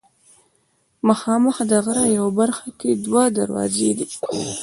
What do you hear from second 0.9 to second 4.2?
مخامخ د غره یوه برخه کې دوه دروازې دي.